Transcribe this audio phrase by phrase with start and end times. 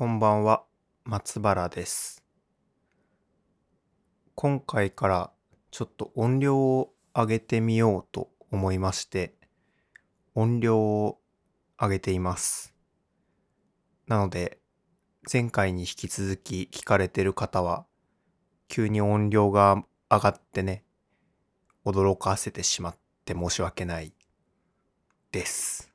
[0.00, 0.64] こんばんは、
[1.04, 2.24] 松原です。
[4.34, 5.30] 今回から
[5.70, 9.34] ちょっと音量を上げてみようと思いまして、
[10.34, 11.18] 音量を
[11.78, 12.74] 上げています。
[14.06, 14.58] なので、
[15.30, 17.84] 前回に引き続き聞かれてる方は、
[18.68, 20.82] 急に音量が上がってね、
[21.84, 22.96] 驚かせてしまっ
[23.26, 24.14] て申し訳ない
[25.30, 25.92] です。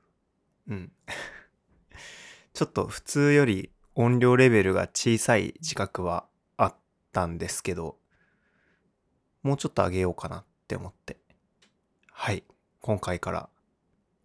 [0.67, 0.91] うん。
[2.53, 6.26] ちょっと普通より音量レベルが小さい自覚は
[6.58, 6.76] あっ
[7.13, 7.98] たんですけど、
[9.41, 11.17] もうちょっと上げようかなって思って。
[12.12, 12.44] はい。
[12.81, 13.50] 今回から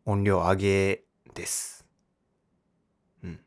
[0.04, 1.86] 音量上げです。
[3.22, 3.40] うん。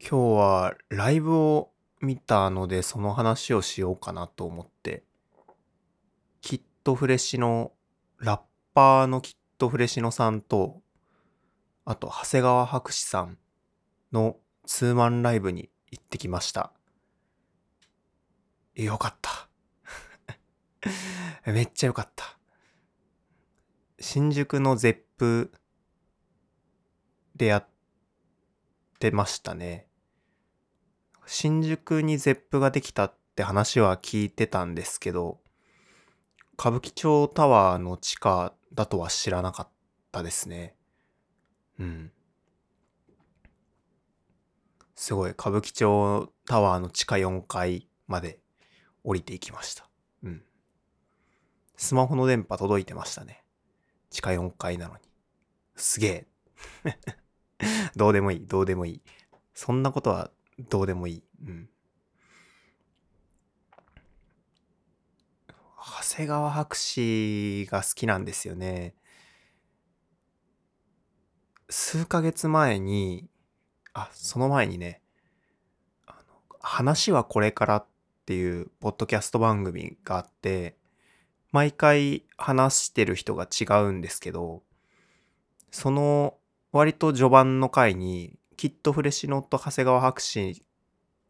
[0.00, 5.02] 今日はライブを見たのでその話をしようかなと思って、
[6.40, 7.72] キットフレッシノ、
[8.18, 8.40] ラッ
[8.72, 10.83] パーのキットフレッシノさんと、
[11.84, 13.38] あと、長谷川博士さん
[14.12, 16.72] のツーマンライブに行ってきました。
[18.74, 19.48] よかった。
[21.52, 22.38] めっちゃよかった。
[24.00, 25.52] 新宿のゼップ
[27.36, 27.68] でやっ
[28.98, 29.88] てましたね。
[31.26, 35.40] 新宿にゼップができたって話は聞いてたんですけど、
[36.58, 39.68] 歌舞伎町タワーの地下だとは知らなかっ
[40.12, 40.73] たですね。
[41.78, 42.12] うん。
[44.94, 48.40] すごい、歌舞伎町タワーの地下4階まで
[49.02, 49.88] 降りていきました。
[50.22, 50.42] うん。
[51.76, 53.42] スマホの電波届いてましたね。
[54.10, 55.00] 地下4階なのに。
[55.76, 56.26] すげえ。
[57.96, 59.02] どうでもいい、どうでもいい。
[59.54, 61.22] そんなことはどうでもいい。
[61.42, 61.68] うん。
[65.76, 68.94] 長谷川博士が好きなんですよね。
[71.68, 73.28] 数ヶ月前に、
[73.92, 75.00] あ、その前にね、
[76.06, 77.86] あの話はこれからっ
[78.26, 80.76] ていうポッドキャスト番組があって、
[81.52, 84.62] 毎回話してる人が違うんですけど、
[85.70, 86.36] その
[86.72, 90.64] 割と序盤の回に、きっとフレシノと長谷川博士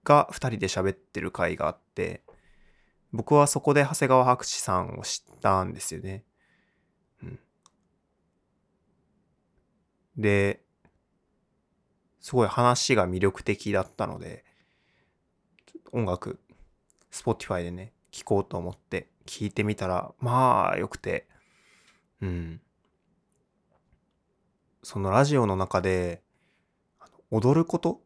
[0.05, 2.23] が二人で喋ってる回があって、
[3.13, 6.25] 僕はそこで長谷川博士さんを知ったんですよね。
[7.23, 7.39] うん。
[10.17, 10.61] で、
[12.21, 14.45] すごい話が魅力的だったので、
[15.93, 16.41] 音楽、
[17.13, 21.29] Spotify でね、聴こうと思って聞いてみたら、まあ、良くて、
[22.21, 22.61] うん。
[24.83, 26.23] そのラジオの中で、
[27.31, 28.01] 踊ること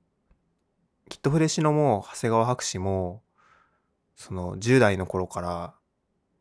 [1.08, 3.22] きっとフレシノも長谷川博士も、
[4.14, 5.74] その10代の頃から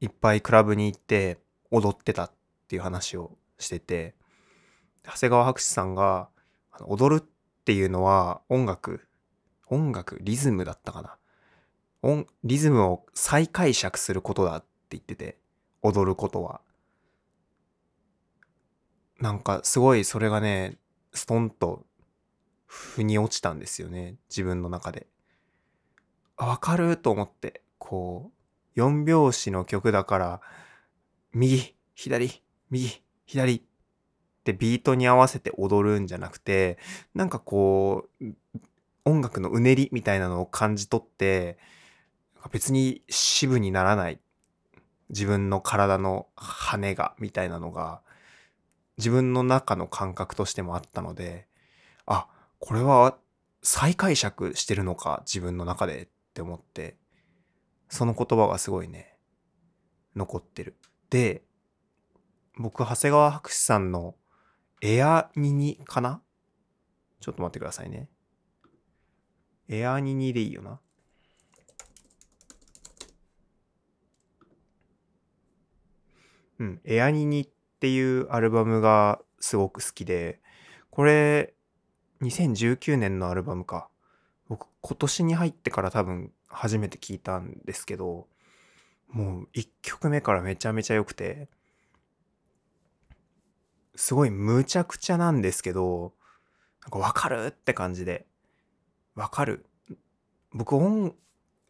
[0.01, 1.39] いっぱいクラブに行って
[1.71, 2.31] 踊ってたっ
[2.67, 4.15] ていう話をしてて、
[5.07, 6.29] 長谷川博士さんが
[6.81, 7.25] 踊るっ
[7.65, 9.07] ていうのは音楽、
[9.67, 11.17] 音楽、リズムだったかな。
[12.01, 15.37] 音リズムを再解釈することだって言ってて、
[15.81, 16.61] 踊ることは。
[19.19, 20.77] なんかすごいそれがね、
[21.13, 21.85] ストンと
[22.65, 25.07] 腑に落ちたんですよね、自分の中で。
[26.35, 28.31] あわかると思って、こ
[28.75, 30.41] う、4拍子の曲だから、
[31.33, 33.66] 右、左、右、左
[34.51, 36.77] ってビートに合わせて踊るんじゃなくて、
[37.13, 38.25] なんかこう、
[39.03, 41.57] 音楽のうねりみたいなのを感じ取って、
[42.51, 44.19] 別に支部にならない
[45.09, 48.01] 自分の体の羽がみたいなのが
[48.97, 51.47] 自分の中の感覚としてもあったので、
[52.05, 52.27] あ、
[52.59, 53.17] これは
[53.61, 56.95] 再解釈してるのか自分の中でって思って、
[57.89, 59.17] その言葉がすごいね、
[60.15, 60.75] 残ってる。
[61.09, 61.43] で、
[62.57, 64.15] 僕、長谷川博士さんの
[64.81, 66.21] エアニニかな？
[67.19, 68.09] ちょっと待ってくださいね。
[69.67, 70.79] エアニニでいいよな。
[76.59, 77.49] うん、エアニニっ
[77.79, 80.41] ていうアルバムがすごく好きで、
[80.89, 81.53] これ、
[82.21, 83.89] 2019年のアルバムか。
[84.47, 88.27] 僕、今年に入ってから多分初めて聞いたんですけど、
[89.09, 91.49] もう1曲目からめちゃめちゃ良くて、
[93.97, 96.13] すごい無茶苦茶なんですけど、
[96.83, 98.27] なんかわかるって感じで、
[99.15, 99.65] わかる。
[100.53, 101.15] 僕音、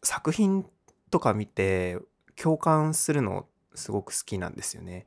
[0.02, 0.66] 作品
[1.10, 1.98] とか見て
[2.36, 5.06] 共感するのすごく好きなんですよね。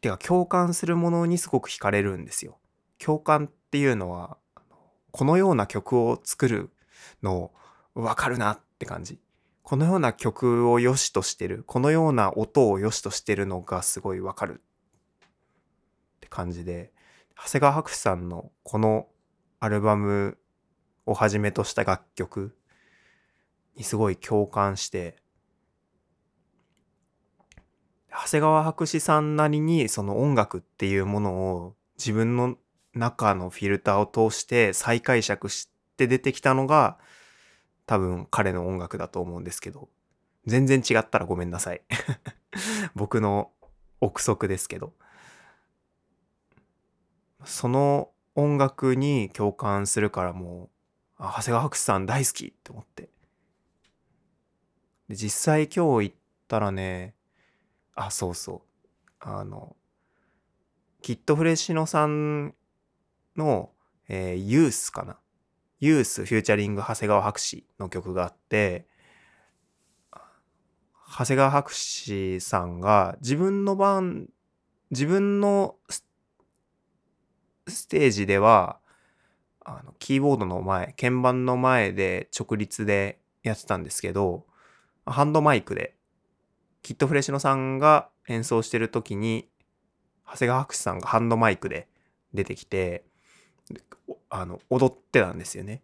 [0.00, 2.58] てか共感するものにすごく惹かれるんですよ。
[2.98, 4.38] 共感っていうのは、
[5.10, 6.70] このような曲を作る
[7.20, 7.50] の
[7.94, 9.18] わかるなって感じ。
[9.62, 14.62] このような曲を良しとしてる、このような音を良しとしてるのがすごいわかる
[16.32, 16.92] 感じで、
[17.36, 19.06] 長谷川博士さんのこの
[19.60, 20.38] アルバム
[21.04, 22.56] をはじめとした楽曲
[23.76, 25.16] にすごい共感して、
[28.10, 32.56] 長谷川博士さんなりにその音楽っていうものを自分の
[32.94, 36.98] 中のフィルターを通して再解釈して出てきたのが
[37.86, 39.90] 多分彼の音楽だと思うんですけど、
[40.46, 41.82] 全然違ったらごめんなさい。
[42.94, 43.50] 僕の
[44.00, 44.94] 憶測ですけど。
[47.44, 50.70] その音楽に共感するからも
[51.18, 53.10] う、あ長谷川博士さん大好きって思って。
[55.08, 56.16] で実際今日行っ
[56.48, 57.14] たらね、
[57.94, 58.60] あ、そうそう。
[59.20, 59.76] あの、
[61.02, 62.54] キットフレシノさん
[63.36, 63.70] の、
[64.08, 65.18] えーユースかな。
[65.80, 68.86] ユースフューチャリング長谷川博士の曲があって、
[71.18, 74.28] 長谷川博士さんが自分の番、
[74.90, 75.76] 自分の
[77.68, 78.78] ステージでは、
[79.64, 84.46] あの、キーボードの前、鍵盤の前で直立でやってたんですけど、
[85.06, 85.94] ハンドマイクで、
[86.82, 89.48] キットフレッシュノさんが演奏してる時に、
[90.26, 91.88] 長谷川博士さんがハンドマイクで
[92.34, 93.04] 出てきて、
[94.30, 95.82] あの、踊ってたんですよね。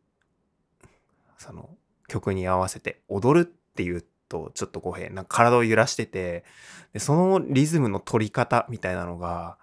[1.36, 1.70] その、
[2.08, 3.02] 曲に合わせて。
[3.08, 5.08] 踊るっていうと、ちょっと語弊。
[5.10, 6.44] なんか体を揺らしてて、
[6.92, 9.58] でそのリズムの取り方みたいなのが、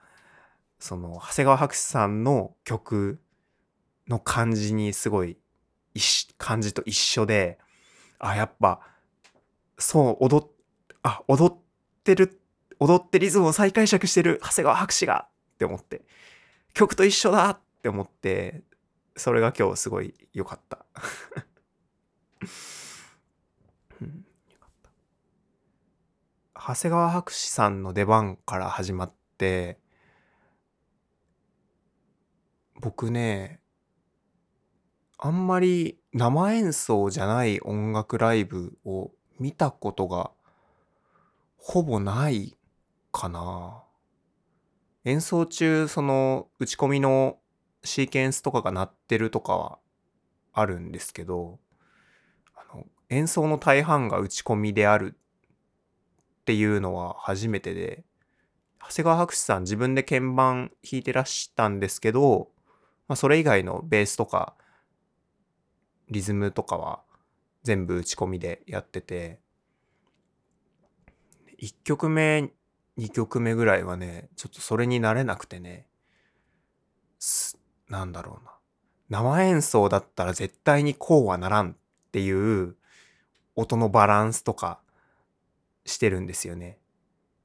[0.86, 3.20] その、長谷川博士さんの曲
[4.08, 5.36] の感じにすごい、
[6.38, 7.58] 感じと一緒で、
[8.20, 8.82] あ、やっぱ、
[9.80, 10.48] そう、踊っ、
[11.02, 11.58] あ、踊っ
[12.04, 12.40] てる、
[12.80, 16.06] 踊ってリズムを再解釈してる長谷川博士がって思って、
[16.76, 18.62] 曲と一緒だって思って、
[19.16, 20.86] それが今日すごい良かった。
[24.02, 24.90] うんよかった
[26.54, 29.80] 長谷川博士さんの出番から始まって、
[32.80, 33.62] 僕ね、
[35.18, 40.32] あんまり生演奏じゃない音楽ライブを見たことが
[41.58, 42.58] ほぼない
[43.12, 43.84] かな。
[45.06, 47.38] 演奏中、その打ち込みの
[47.84, 49.80] シーケンスとかが鳴ってるとかは
[50.52, 51.60] あるんですけど、
[52.56, 58.04] あの演奏の大半が打ち込みであるっていうのは初めてで、
[58.80, 62.50] 長谷川博士さん自分で鍵盤弾いてらしたんですけど、
[63.08, 64.56] まあ、それ以外のベースとか
[66.10, 67.02] リズムとかは
[67.64, 69.40] 全部打ち込みでやってて、
[71.62, 72.52] 1曲目、
[72.98, 75.88] 2曲目ぐらいはね、ちょっとそれになれなくてね、
[77.90, 78.52] なんだろうな。
[79.10, 81.76] 生演奏だったら絶対にこうはならんっ
[82.12, 82.76] ていう
[83.56, 84.80] 音のバランスとか
[85.86, 86.80] してるんですよね。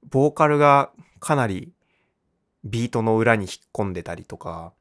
[0.08, 1.72] ボーカルがかなり
[2.64, 4.72] ビートの裏に引っ込んでたりとか、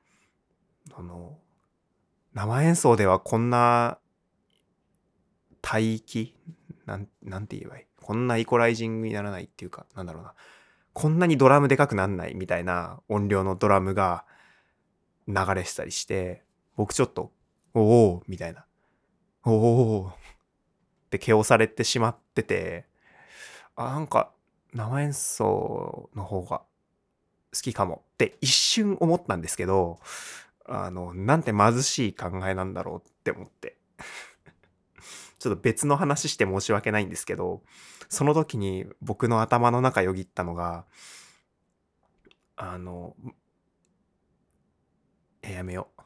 [1.00, 1.38] あの、
[2.34, 4.00] 生演奏ではこんな
[5.74, 6.36] 帯域
[6.86, 7.86] なん、なんて言えばいい？
[8.02, 10.34] こんなイコライジングにならないっていうか、なんだろうな。
[10.92, 14.26] こんなにドラムでかくなんないみたいな音量のドラムが
[15.28, 16.44] 流れてたりして、
[16.76, 17.32] 僕ちょっと、
[17.74, 18.66] おおみたいな。
[19.46, 20.14] おおっ
[21.12, 22.88] て気をされてしまってて、
[23.78, 24.34] あ、なんか
[24.74, 26.64] 生演奏の方が
[27.54, 30.00] 好きかもって一瞬思ったんですけど、
[30.72, 33.78] あの、なんて貧しい考えなんだろうって思って。
[35.40, 37.64] ちょっと別の話して申し訳ないんですけど、
[38.08, 40.86] その時に僕の頭の中よぎったのが、
[42.56, 43.16] あの、
[45.42, 46.02] え、やめよう。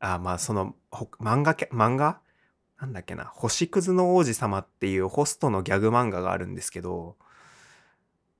[0.00, 2.20] あ、まあその、ほ漫画、漫画？
[2.80, 7.16] なんだっけな、星屑の王子様っていうホストのギャグ漫画があるんですけど、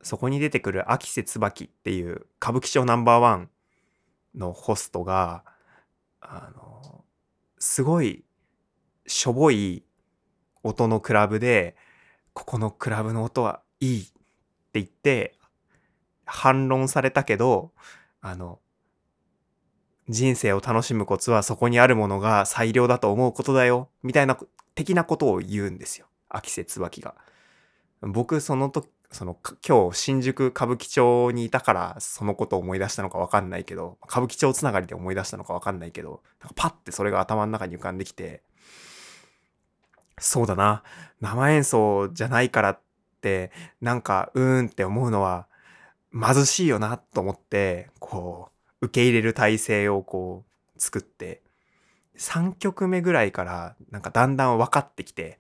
[0.03, 3.51] そこに出てくる秋瀬椿っていう歌舞伎町ナンバーワン
[4.37, 5.45] のホストが、
[6.21, 7.05] あの、
[7.59, 8.25] すごい
[9.07, 9.85] しょぼい
[10.63, 11.77] 音のクラブで、
[12.33, 14.13] ここのクラブの音はいいって
[14.75, 15.35] 言って、
[16.25, 17.73] 反論されたけど、
[18.21, 18.61] あの、
[20.09, 24.39] 人生を楽しむコツはそこにあるものが最良だと思うことだよ、みたいな、
[24.75, 26.07] 的なことを言うんですよ。
[26.29, 27.15] 秋瀬椿が。
[28.03, 29.37] 僕、その時、その、
[29.67, 38.43] 今日、新宿歌舞伎町にいたから、そのことを思い出したのかわかんないけど、歌舞伎町つながりで思い出したのかわかんないけど、なんかパッてそれが頭の中に浮かんできて、
[40.21, 40.83] そうだな。
[41.21, 42.81] 生演奏じゃないからっ
[43.21, 43.51] て、
[43.81, 45.47] なんか、うーんって思うのは、
[46.13, 48.51] 貧しいよなと思って、こ
[48.81, 50.45] う、受け入れる体制をこ
[50.77, 51.43] う、作って、
[52.17, 55.39] 3曲目ぐらいから、なんかだんだん分かってきて、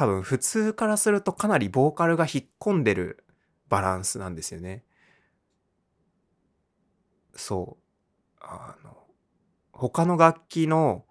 [0.00, 3.22] 多分普通からするとかなりボーカルが引っ込んでる
[3.68, 4.82] バランスなんですよね。
[7.34, 8.38] そう。
[8.40, 8.96] あの
[9.72, 11.04] 他の楽器の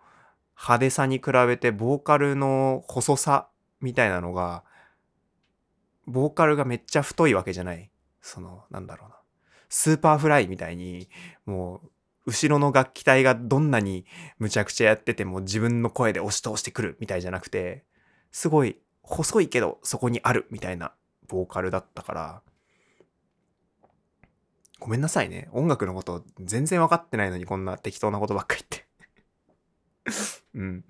[0.58, 4.63] 派手さに比べてボーカルの細さみたいなのが
[6.08, 7.91] ボーカルがめっちゃ太いわけじゃない。
[8.24, 9.17] そのなんだろうな。
[9.69, 11.10] Superfly みたいに
[11.46, 11.81] も
[12.25, 14.08] う後ろの楽器隊がどんなに
[14.39, 17.86] むちゃくちゃやってても自分の声で押し通してくるみたいじゃなくて
[18.31, 20.93] すごい細いけどそこにあるみたいな
[21.27, 22.41] ボーカルだったから。
[24.79, 25.50] ごめんなさいね。
[25.51, 30.41] 音楽のこと全然分かってないのにこんな適当なことばっかり言って。
[30.55, 30.86] うん。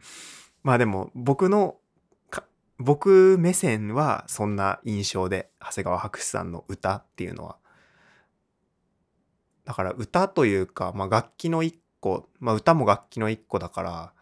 [0.61, 1.77] まあでも僕の
[2.79, 7.57] 僕目線はそんな印象で長谷川博士さんの歌っていうのは。
[9.65, 14.13] だから歌というか、まあ、楽器の一個、まあ、歌も楽器の一個だから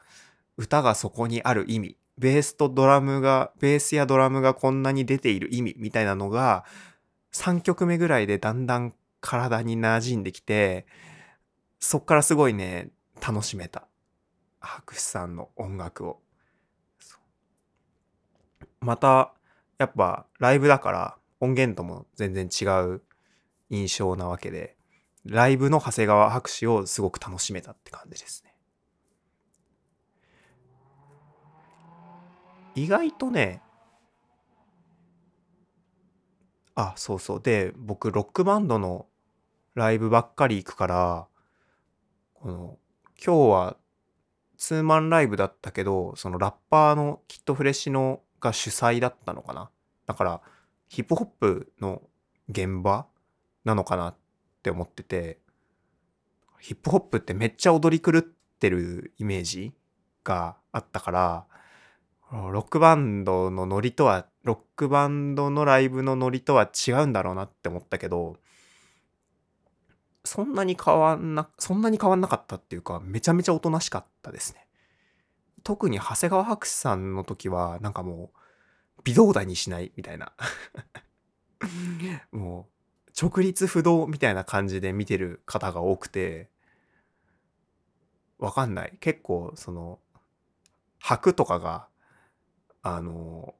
[0.57, 6.65] 歌がそこにある意味ベースとドラムがベースやドラムがこんなに出ている意味みたいなのが
[7.33, 10.85] 3曲目ぐらいでだんだん体に馴染んできて
[11.79, 12.89] そっからすごいね
[13.25, 13.87] 楽しめた
[14.59, 16.19] 博士さんの音楽を。
[18.79, 19.33] また
[19.77, 23.01] やっぱライブだから音源とも全然違う
[23.69, 24.75] 印象なわけで
[25.25, 28.46] ライブの長谷川博士をすごく楽しめたって感じですね。
[32.77, 33.61] 意外とね
[36.75, 39.07] あそうそうで僕ロックバンドの
[39.73, 41.27] ライブばっかり行くから
[42.33, 42.77] この
[43.23, 43.77] 今日は
[44.57, 49.69] ツーマンライブだったけどそのラッパーのキットフレッシュのが主催だったのかな。
[50.05, 50.41] だから、
[50.87, 52.01] ヒップホップの
[52.49, 53.07] 現場
[53.65, 54.15] なのかなっ
[54.63, 55.39] て思ってて、
[56.59, 59.73] ヒップホップってめっちゃ踊り狂ってるイメージ
[60.23, 61.45] があったから、
[62.31, 68.37] ロックバンドのノリとは、ロックバンドのライブのノリとは違うんだろうなって思ったけど、
[70.25, 74.67] そんなに変わんな、そんなに変わんなかったっていうか、めちゃめちゃおとなしかったですね。
[75.63, 78.31] 特に長谷川博士さんの時は、なんかも
[78.99, 80.33] う、微動だにしないみたいな
[82.31, 82.67] も
[83.07, 86.49] う、直立不動みたいな感じで見てる方が多くて、
[88.37, 88.97] わかんない。
[88.99, 89.99] 結構、その、
[90.99, 91.87] 拍とかが、
[92.95, 93.53] あの、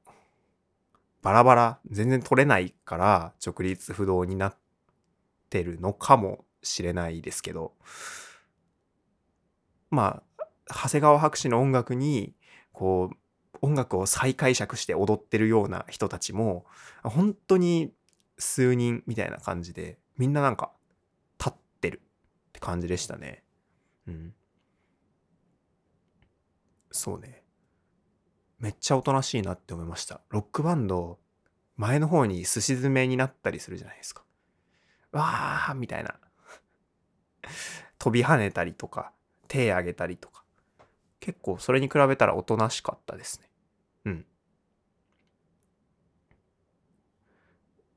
[1.22, 4.56] バラバラ、全然取れないから直立不動になっ
[5.50, 7.74] てるのかもしれないですけど、
[9.90, 12.34] まあ、長谷川博士の音楽に
[12.72, 13.16] こう
[13.62, 16.66] 音楽を再解釈して踊ってるような人たちも
[17.02, 17.92] 本当に
[18.38, 20.70] 数人みたいな感じでみんななんか
[21.38, 23.42] 立ってるって感じでしたね。
[24.06, 24.34] うん。
[26.90, 27.47] そうね。
[28.58, 31.18] めっちゃおとなしいなって思いましたロックバンド
[31.76, 34.24] 前の方にすし詰めになったりするじゃないですか
[35.12, 36.14] わーみたいな
[37.98, 39.12] 飛び跳ねたりとか
[39.46, 40.42] 手上げたりとか
[41.20, 43.50] 結構それに比べたらおとなしかったですね。
[44.06, 44.26] うん。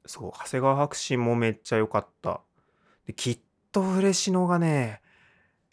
[0.06, 2.41] そう、長谷川博士もめっちゃ良かった。
[3.08, 3.39] で、きっ
[3.72, 5.01] とフレシノがね、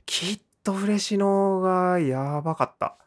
[0.06, 2.98] きっとフレシノがやばかった。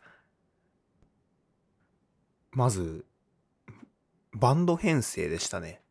[2.54, 3.06] まず、
[4.34, 5.82] バンド編成でしたね。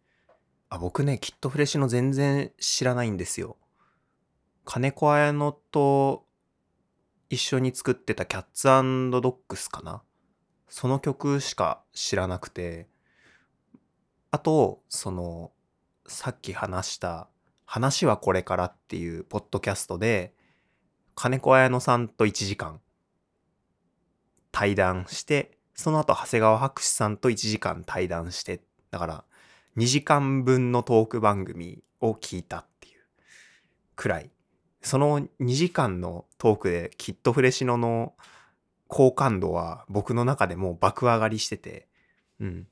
[0.68, 3.56] あ、僕ね、きっとフレッシノ全然知らないんですよ。
[4.64, 6.26] 金子綾乃と
[7.30, 10.02] 一緒に作ってたキャッツドッグスかな？
[10.68, 12.88] その曲しか知らなくて、
[14.30, 15.52] あと、その、
[16.06, 17.28] さっき話した、
[17.64, 20.34] 話はこれからっていうポッドキャストで、
[21.14, 22.80] 金子綾乃さんと1時間
[24.52, 28.60] 対談して、その後長谷川博士さんと1時間対談して、
[28.90, 29.24] だから
[29.78, 33.00] 2時間分のトーク番組を聞いたっていう
[33.96, 34.30] くらい
[34.82, 38.12] その2時間のトークできっとフレシノの
[38.88, 41.88] 好感度は僕の中でもう爆上がりしてて、
[42.40, 42.66] うん。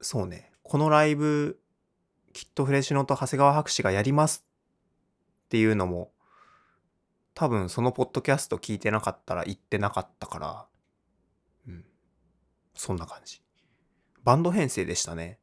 [0.00, 0.52] そうね。
[0.62, 1.58] このライブ、
[2.32, 4.46] きっとフレシノと長谷川博士がやります
[5.44, 6.12] っていうのも、
[7.38, 10.66] 多分そのポッドキャスト聞いてなかったら言ってなかったから、
[11.68, 11.84] うん。
[12.74, 13.40] そんな感じ。
[14.24, 15.38] バンド編成でしたね。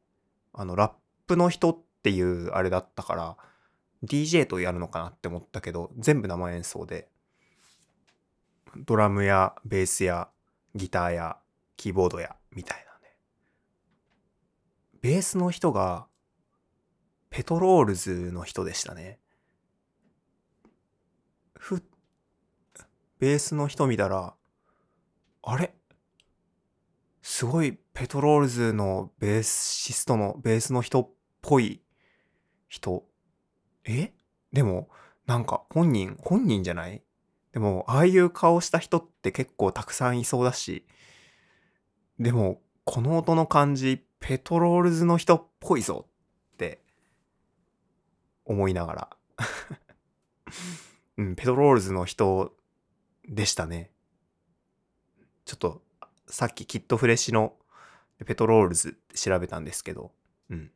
[0.52, 0.92] あの、ラッ
[1.26, 3.38] プの人っていうあれだったから
[4.04, 7.10] DJ とやるのかなって思ったけど全部生演奏で
[8.78, 10.30] ドラムやベースや
[10.76, 11.38] ギターや
[11.78, 13.16] キーボードやみたいなね
[15.02, 16.06] ベースの人が
[17.30, 19.20] ペトロールズの人でしたね
[21.58, 21.82] ふっ
[23.20, 24.36] ベースの人見たら
[25.44, 25.74] あれ？
[27.22, 31.10] すごいペトロールズのベーシストのベースの人っ
[31.42, 31.82] ぽい
[32.68, 33.06] 人。
[33.86, 34.14] え？
[34.52, 34.90] でも、
[35.26, 37.02] なんか本人、本人じゃない？
[37.52, 40.86] でも、ああいう顔した人って結構たくさんいそうだし、
[42.20, 46.08] でも、この音の感じ、ペトロールズの人っぽいぞ
[46.54, 46.82] って
[48.46, 49.10] 思いながら。
[51.18, 52.54] うん、ペトロールズの人
[53.28, 53.92] でしたね。
[55.46, 55.82] ちょっと、
[56.28, 57.54] さっきキットフレッシュの
[58.26, 60.12] ペトロールズって調べたんですけど、
[60.50, 60.72] うん。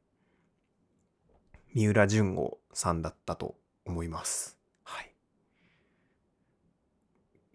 [1.74, 3.56] 三浦淳吾さんだったと
[3.86, 4.58] 思います。
[4.84, 5.14] はい。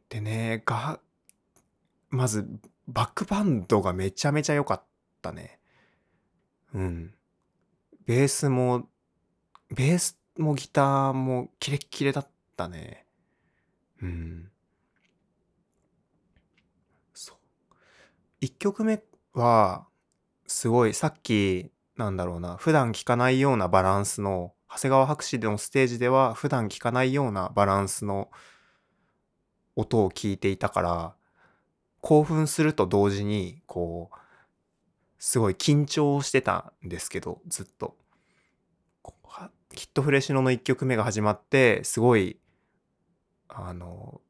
[0.09, 1.01] でね、が、
[2.11, 2.49] まず、
[2.87, 4.83] バックバンドがめちゃめちゃ良かっ
[5.23, 5.59] たね。
[6.75, 7.15] うん。
[8.07, 8.89] ベースも、
[9.71, 13.07] ベースもギターもキレッキレだったたね。
[14.03, 14.51] うん。
[17.13, 17.37] そう。
[18.41, 19.87] 一曲目は、
[20.47, 28.31] すごい、さっき、なんだろうな、普段聴かないようなバランスの、長谷川博士のステージでは普段聴かないようなバランスの
[29.77, 31.15] 音を聞いていたから、
[32.01, 34.17] 興奮すると同時に、こう、
[35.19, 37.97] すごい緊張してたんですけど、ずっと。
[39.75, 42.39] きっとフレシノの1曲目が始まって、すごい、
[43.57, 44.21] あの、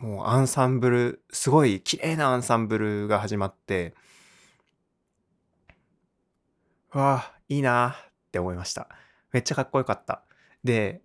[0.00, 3.94] もうアンサンブル、すごい綺麗なアンサンブルが始まって、
[6.90, 7.96] わあ、いいな
[8.28, 8.88] って思いました。
[9.32, 10.22] めっちゃかっこよかった。
[10.64, 11.02] で、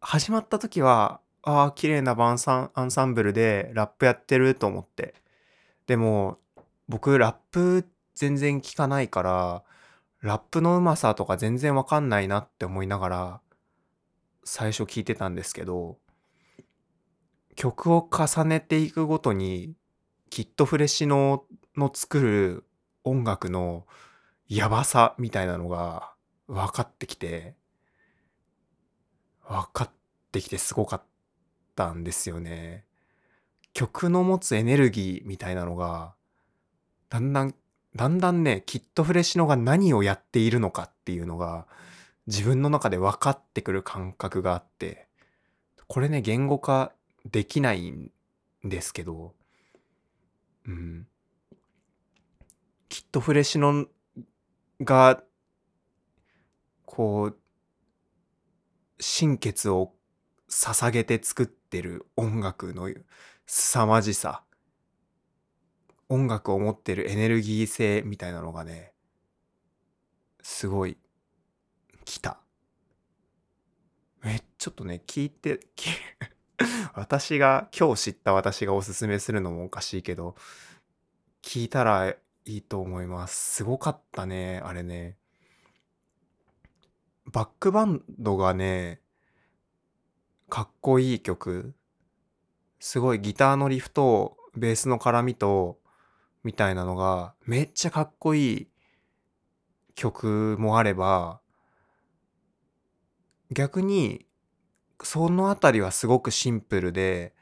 [0.00, 5.14] 始まった時は、ああ、綺麗なバンサンアンサンブルでラップやってると思って。
[5.86, 6.38] でも、
[6.88, 9.62] 僕、ラップ全然聞かないから、
[10.20, 13.40] ラップのうまさとか全然わかんないなって思いながら、
[14.50, 15.98] 最初聞いてたんですけど、
[17.54, 19.74] 曲を重ねていくごとに、
[20.30, 22.64] きっとフレッシュの作る
[23.04, 23.86] 音楽の
[24.48, 26.14] やばさみたいなのが
[26.46, 27.56] 分かってきて、
[29.46, 29.90] 分かっ
[30.32, 31.02] てきてすごかっ
[31.76, 32.86] たんですよね。
[33.74, 36.14] 曲の持つエネルギーみたいなのが、
[37.10, 37.54] だんだん
[37.94, 41.66] だんだんね、きっとフレッシュのが何をやっているのかっていうのが、
[42.28, 45.08] 自分の中で分かってくる感覚があって、
[45.88, 46.92] これね、言語化
[47.24, 48.12] できないん
[48.62, 49.34] ですけど、
[50.66, 51.08] うん。
[52.90, 53.86] きっとフレシュの
[54.82, 55.22] が、
[56.84, 57.38] こう、
[59.00, 59.94] 心血を
[60.50, 62.90] 捧げて作ってる音楽の
[63.46, 64.44] 凄まじさ
[66.10, 68.92] 音楽を持ってるエネルギー性みたいなのがね、
[70.42, 70.98] すごい、
[72.08, 72.40] 来た。
[74.24, 75.60] え、ちょっとね、聞いて、
[76.94, 80.34] 私が、今日知った私がおすすめするのもおかしいけど、
[81.42, 82.16] 聞いたらい
[82.46, 83.56] いと思います。
[83.56, 85.18] すごかったね、あれね。
[87.26, 89.02] バックバンドがね、
[90.48, 91.74] かっこいい曲。
[92.80, 95.78] すごいギターのリフとベースの絡みと
[96.42, 98.68] みたいなのがめっちゃかっこいい
[99.94, 101.42] 曲もあれば
[103.50, 104.26] 逆に
[105.02, 107.34] そのあたりはすごくシンプルで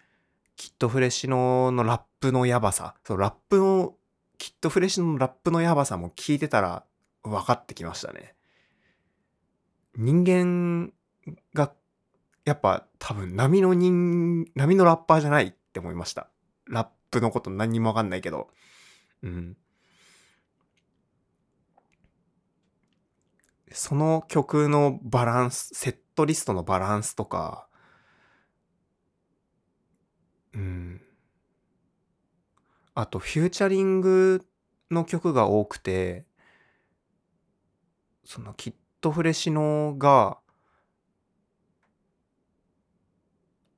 [0.56, 1.30] きっとフレッシュ
[1.70, 3.94] のラップのやばさそうラップの
[4.38, 6.84] きっとフレッシュのラップのやばさも聞いてたら
[7.22, 8.34] 分かってきましたね。
[9.96, 10.92] 人間
[11.54, 11.72] が
[12.44, 16.28] やっぱ多分波の人波のラッパーじゃないって思いました。
[16.68, 18.48] ラップのこと何にも分かんないけど。
[19.22, 19.56] うん。
[23.72, 27.68] その曲のバランス、セットリストのバランスとか、
[30.54, 31.00] うん。
[32.94, 34.46] あと、フューチャリング
[34.90, 36.26] の曲が多くて、
[38.24, 40.38] そのキットフレシノが、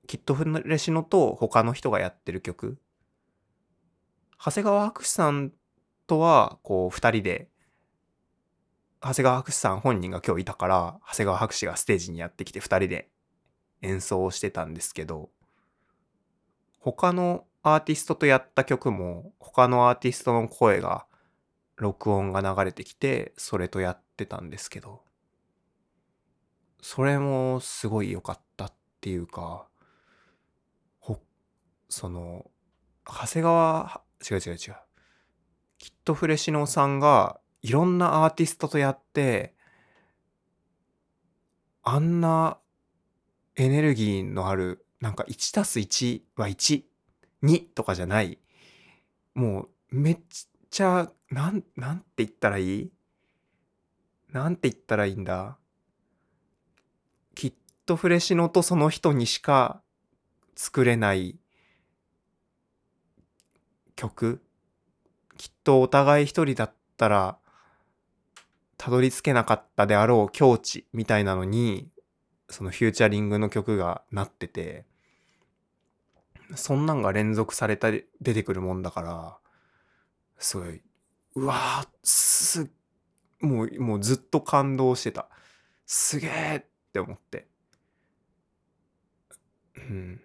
[0.07, 2.79] キットフレシノと他の人がやってる曲
[4.43, 5.53] 長谷川博士さん
[6.07, 7.51] とは、こう、二人で、
[9.01, 13.09] 長谷川博士さん本人が今日いたから、長谷川博士がステージにやってきて二人で
[13.83, 15.31] 演奏をしてたんですけど、
[16.81, 21.07] 他のアーティストとやった曲も、他のアーティストの声が、
[21.77, 25.03] 録音が流れてきて、それとやってたんですけど、
[26.81, 29.69] それもすごい良かったっていうか、
[30.99, 31.21] ほ、
[31.89, 32.51] その、
[33.07, 34.77] 長谷川違う違う違う。
[35.79, 39.55] きっとフレシノさんがいろんなアーティストとやって、
[41.83, 42.59] あんな
[43.57, 46.83] エネルギーのある、なんか1たす1は1、
[47.43, 48.39] 2とかじゃない。
[49.35, 50.19] もうめっ
[50.71, 52.93] ちゃ、なん、なんて言ったらいい？
[54.33, 55.57] なんて言ったらいいんだ？
[57.35, 57.53] きっ
[57.87, 59.81] とフレシノとその人にしか
[60.55, 61.39] 作れない
[63.97, 64.43] 曲。
[65.37, 67.39] きっとお互い一人だったら
[68.79, 71.89] たどり着けなかったであろう境地みたいなのに
[72.49, 74.87] そのフューチャリングの曲がなってて
[76.55, 79.37] そんなんが連続されたり出てくるもんだから
[80.39, 80.81] すごい
[81.35, 82.71] うわーす
[83.41, 85.29] もうもうずっと感動してた。
[85.87, 87.47] すげえって思って。
[89.77, 90.21] うん。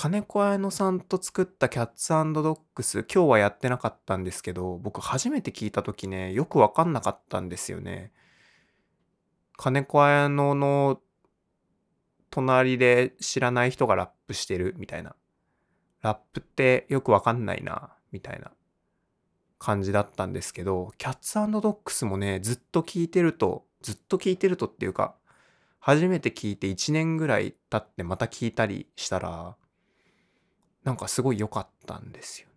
[0.00, 8.12] 金子綾乃さんと作ったキャッツドッグス今日はやってなかったんですけど僕初めて聞いた時ねよく分かんなかったんですよね。
[9.56, 11.00] 金子綾乃の
[12.30, 15.16] 隣で知らない人がラップしてるみたいな。
[16.02, 18.52] ラップってよく分かんないなみたいな
[19.58, 25.16] 感じだったんですけどキャッツドッグスもねずっと聞いてるとずっと聞いてるとっていうか
[25.80, 29.56] 初めて聞いて1年ぐらい経ってまた聞いたりしたら
[30.88, 32.54] なんかすごい良かったんですよね。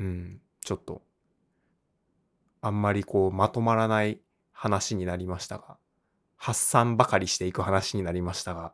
[0.00, 1.00] うん、ちょっと、
[2.60, 4.18] あんまりこうまとまらない
[4.50, 5.76] 話になりましたが、
[6.36, 8.72] 発散ばかりしていく話になりましたが、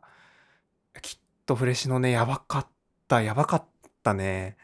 [1.03, 2.67] きっとフレッシュのね、やばかっ
[3.07, 3.65] た、やばかっ
[4.01, 4.57] たね。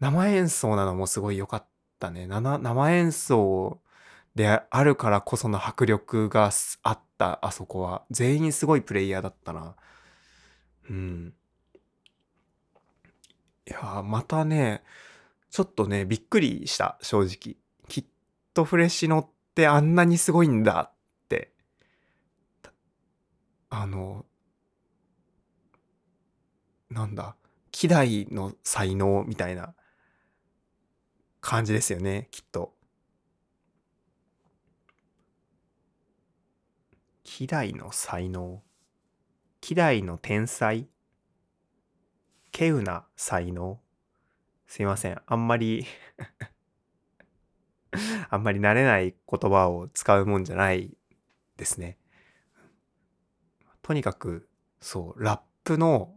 [0.00, 1.66] 生演奏なのもすごい良かっ
[2.00, 2.26] たね。
[2.26, 3.78] 生演奏
[4.34, 6.50] であるからこその迫力が
[6.82, 8.02] あった、あそこは。
[8.10, 9.76] 全員すごいプレイヤーだったな。
[10.88, 11.34] うん。
[13.66, 14.82] いやまたね、
[15.50, 17.56] ちょっとね、びっくりした、正直。
[17.88, 18.04] きっ
[18.52, 20.96] とフレシノってあんなにすごいんだっ
[21.28, 21.52] て。
[23.70, 24.26] あの、
[26.90, 27.36] なんだ、
[27.72, 29.74] 希代の才能みたいな
[31.40, 32.74] 感じですよね、きっと。
[37.24, 38.62] 希代の才能。
[39.64, 40.88] 希代の天才？
[42.52, 43.80] 稀有な才能？
[44.66, 45.22] すいません。
[45.24, 45.86] あんまり
[48.28, 50.94] あんまり慣れない言葉を使うもんじゃない
[51.56, 51.96] ですね。
[53.80, 54.50] とにかく、
[54.80, 56.14] そう、ラップの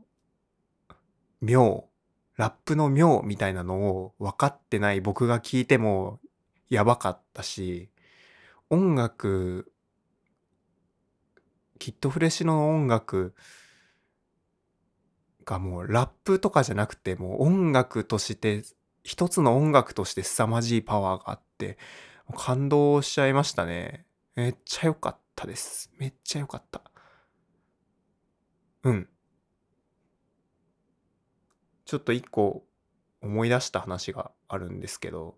[1.40, 1.88] 妙、
[2.36, 6.20] ラップの妙みたいなのを分かってない僕が聞いても
[6.68, 7.90] やばかったし、
[8.70, 9.72] 音楽
[11.78, 13.34] キットフレッシュの音楽
[15.46, 18.64] がもうラップとかじゃなくてもう音楽として
[19.04, 21.78] 一つの音楽として凄まじいパワーがあって
[22.36, 24.06] 感動しちゃいましたね。
[24.36, 25.90] めっちゃ良かったです。
[25.98, 26.82] めっちゃ良かった。
[28.84, 29.10] うん。
[31.86, 32.66] ちょっと一個
[33.22, 35.36] 思い出した話があるんですけど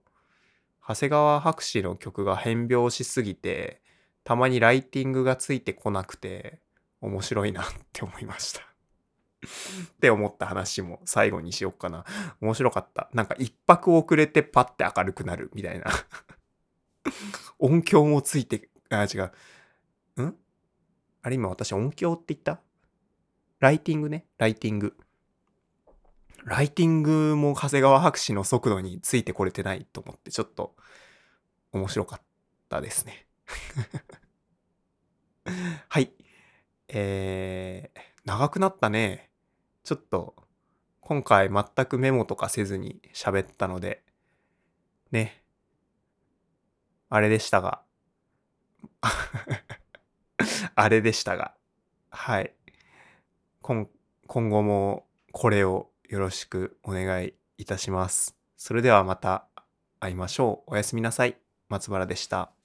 [0.88, 3.82] 長谷川博士の曲が変拍しすぎて
[4.30, 6.60] たまにライティングがついてこなくて
[7.02, 8.66] 面白いなって思いました っ
[10.00, 12.06] て思った話も最後にしよっかな。
[12.40, 13.10] 面白かった。
[13.12, 15.88] なんか一泊遅れてパッて明るくなるみたいな
[17.58, 19.18] 音響もついて、あ、違
[20.18, 20.22] う。
[20.22, 20.38] ん？
[21.24, 22.62] あれ今私音響って言った？
[23.58, 24.28] ライティングね。
[24.38, 24.96] ライティング。
[26.44, 30.76] ライティングも長谷川博士の速度についてこれてないと思ってちょっと
[31.72, 32.22] 面白かっ
[32.70, 33.26] たですね。
[35.90, 36.12] はい。
[36.88, 39.30] えー、長くなったね。
[39.84, 40.36] ちょっと、
[41.02, 44.04] 今回全くメモとかせずに喋ったので、
[45.12, 45.44] ね。
[47.10, 47.82] あれでしたが。
[50.76, 51.56] あれでしたが。
[52.10, 52.54] はい。
[53.62, 53.88] 今
[54.28, 58.36] 今後もこれをよろしくお願いいたします。
[58.58, 59.48] それではまた
[60.00, 60.74] 会いましょう。
[60.74, 61.38] おやすみなさい。
[61.68, 62.59] 松原でした。